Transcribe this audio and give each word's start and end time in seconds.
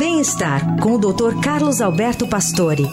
Bem-estar 0.00 0.80
com 0.80 0.94
o 0.94 0.98
Dr. 0.98 1.38
Carlos 1.42 1.82
Alberto 1.82 2.26
Pastore. 2.26 2.84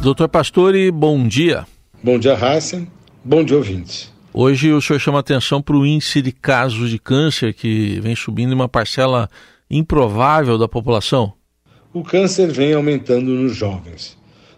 Doutor 0.00 0.26
Pastore, 0.30 0.90
bom 0.90 1.28
dia. 1.28 1.66
Bom 2.02 2.18
dia, 2.18 2.34
Raíssa. 2.34 2.88
Bom 3.22 3.44
dia, 3.44 3.58
ouvintes. 3.58 4.10
Hoje 4.32 4.72
o 4.72 4.80
senhor 4.80 4.98
chama 4.98 5.18
atenção 5.18 5.60
para 5.60 5.76
o 5.76 5.84
índice 5.84 6.22
de 6.22 6.32
casos 6.32 6.88
de 6.88 6.98
câncer 6.98 7.52
que 7.52 8.00
vem 8.00 8.16
subindo 8.16 8.52
em 8.52 8.54
uma 8.54 8.66
parcela 8.66 9.28
improvável 9.70 10.56
da 10.56 10.66
população. 10.66 11.34
O 11.92 12.02
câncer 12.02 12.50
vem 12.50 12.72
aumentando 12.72 13.32
nos 13.32 13.54
jovens. 13.54 14.16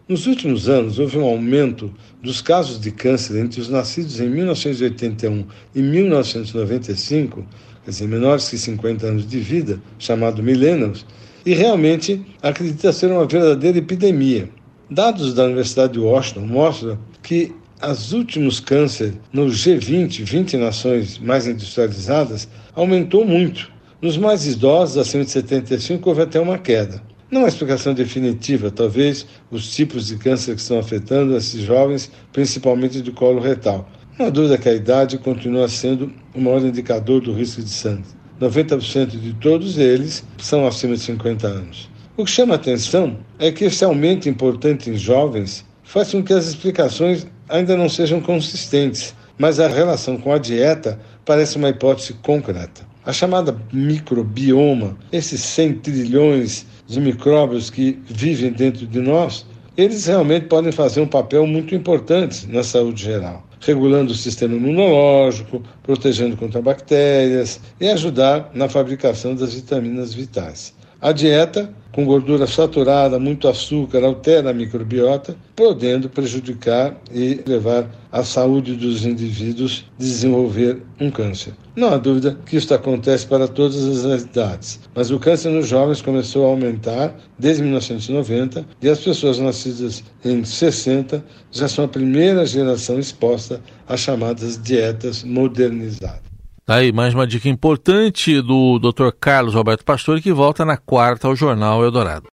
Nos 0.08 0.26
últimos 0.26 0.70
anos, 0.70 0.98
houve 0.98 1.18
um 1.18 1.24
aumento 1.24 1.92
dos 2.22 2.40
casos 2.40 2.80
de 2.80 2.90
câncer 2.90 3.38
entre 3.38 3.60
os 3.60 3.68
nascidos 3.68 4.18
em 4.18 4.26
1981 4.26 5.44
e 5.74 5.82
1995, 5.82 7.46
quer 7.84 7.90
dizer, 7.90 8.08
menores 8.08 8.48
que 8.48 8.56
50 8.56 9.06
anos 9.06 9.28
de 9.28 9.38
vida, 9.38 9.78
chamado 9.98 10.42
millennials, 10.42 11.04
e 11.44 11.52
realmente 11.52 12.24
acredita 12.40 12.90
ser 12.90 13.12
uma 13.12 13.26
verdadeira 13.26 13.76
epidemia. 13.76 14.48
Dados 14.90 15.34
da 15.34 15.44
Universidade 15.44 15.92
de 15.92 15.98
Washington 15.98 16.46
mostram 16.46 16.98
que 17.22 17.52
os 17.86 18.14
últimos 18.14 18.60
cânceres 18.60 19.12
nos 19.30 19.62
G20, 19.62 20.24
20 20.24 20.56
nações 20.56 21.18
mais 21.18 21.46
industrializadas, 21.46 22.48
aumentou 22.74 23.26
muito. 23.26 23.70
Nos 24.00 24.16
mais 24.16 24.46
idosos, 24.46 24.96
acima 24.96 25.22
de 25.22 25.32
75, 25.32 26.08
houve 26.08 26.22
até 26.22 26.40
uma 26.40 26.56
queda. 26.56 27.02
Não 27.30 27.44
há 27.44 27.48
explicação 27.48 27.92
definitiva, 27.92 28.70
talvez 28.70 29.26
os 29.50 29.70
tipos 29.74 30.06
de 30.06 30.16
câncer 30.16 30.54
que 30.54 30.62
estão 30.62 30.78
afetando 30.78 31.36
esses 31.36 31.60
jovens, 31.60 32.10
principalmente 32.32 33.02
de 33.02 33.12
colo 33.12 33.38
retal. 33.38 33.86
Não 34.18 34.26
há 34.26 34.30
dúvida 34.30 34.56
que 34.56 34.66
a 34.66 34.72
idade 34.72 35.18
continua 35.18 35.68
sendo 35.68 36.10
o 36.34 36.40
maior 36.40 36.62
indicador 36.62 37.20
do 37.20 37.34
risco 37.34 37.60
de 37.62 37.68
sangue. 37.68 38.06
90% 38.40 39.08
de 39.20 39.34
todos 39.34 39.76
eles 39.76 40.24
são 40.38 40.66
acima 40.66 40.94
de 40.94 41.02
50 41.02 41.46
anos. 41.46 41.90
O 42.16 42.24
que 42.24 42.30
chama 42.30 42.54
atenção 42.54 43.18
é 43.38 43.52
que 43.52 43.66
esse 43.66 43.84
aumento 43.84 44.26
importante 44.26 44.88
em 44.88 44.96
jovens 44.96 45.66
faz 45.82 46.10
com 46.10 46.22
que 46.22 46.32
as 46.32 46.46
explicações 46.46 47.26
ainda 47.46 47.76
não 47.76 47.90
sejam 47.90 48.22
consistentes, 48.22 49.14
mas 49.36 49.60
a 49.60 49.68
relação 49.68 50.16
com 50.16 50.32
a 50.32 50.38
dieta 50.38 50.98
parece 51.26 51.58
uma 51.58 51.68
hipótese 51.68 52.14
concreta. 52.22 52.88
A 53.04 53.12
chamada 53.12 53.56
microbioma, 53.72 54.96
esses 55.12 55.40
100 55.42 55.74
trilhões 55.74 56.66
de 56.88 57.00
micróbios 57.00 57.68
que 57.68 57.98
vivem 58.06 58.50
dentro 58.50 58.86
de 58.86 59.00
nós, 59.00 59.46
eles 59.76 60.06
realmente 60.06 60.46
podem 60.46 60.72
fazer 60.72 61.00
um 61.00 61.06
papel 61.06 61.46
muito 61.46 61.74
importante 61.74 62.48
na 62.48 62.64
saúde 62.64 63.04
geral, 63.04 63.46
regulando 63.60 64.12
o 64.12 64.16
sistema 64.16 64.56
imunológico, 64.56 65.62
protegendo 65.82 66.36
contra 66.36 66.60
bactérias 66.60 67.60
e 67.80 67.88
ajudar 67.88 68.50
na 68.54 68.68
fabricação 68.68 69.36
das 69.36 69.54
vitaminas 69.54 70.14
vitais. 70.14 70.74
A 71.00 71.12
dieta, 71.12 71.72
com 71.92 72.04
gordura 72.04 72.44
saturada, 72.44 73.20
muito 73.20 73.46
açúcar, 73.46 74.02
altera 74.04 74.50
a 74.50 74.52
microbiota, 74.52 75.36
podendo 75.54 76.10
prejudicar 76.10 76.96
e 77.14 77.40
levar 77.46 77.88
à 78.10 78.24
saúde 78.24 78.74
dos 78.74 79.06
indivíduos 79.06 79.84
desenvolver 79.96 80.82
um 80.98 81.08
câncer. 81.08 81.54
Não 81.76 81.94
há 81.94 81.96
dúvida 81.96 82.36
que 82.44 82.56
isso 82.56 82.74
acontece 82.74 83.28
para 83.28 83.46
todas 83.46 84.04
as 84.04 84.22
idades, 84.22 84.80
mas 84.92 85.12
o 85.12 85.20
câncer 85.20 85.50
nos 85.50 85.68
jovens 85.68 86.02
começou 86.02 86.44
a 86.46 86.48
aumentar 86.48 87.14
desde 87.38 87.62
1990 87.62 88.66
e 88.82 88.88
as 88.88 88.98
pessoas 88.98 89.38
nascidas 89.38 90.02
em 90.24 90.44
60 90.44 91.24
já 91.52 91.68
são 91.68 91.84
a 91.84 91.88
primeira 91.88 92.44
geração 92.44 92.98
exposta 92.98 93.60
às 93.86 94.00
chamadas 94.00 94.60
dietas 94.60 95.22
modernizadas. 95.22 96.27
Tá 96.68 96.74
aí 96.74 96.92
mais 96.92 97.14
uma 97.14 97.26
dica 97.26 97.48
importante 97.48 98.42
do 98.42 98.78
Dr. 98.78 99.08
Carlos 99.18 99.56
Alberto 99.56 99.86
Pastor 99.86 100.20
que 100.20 100.30
volta 100.30 100.66
na 100.66 100.76
quarta 100.76 101.26
ao 101.26 101.34
Jornal 101.34 101.82
Eldorado. 101.82 102.26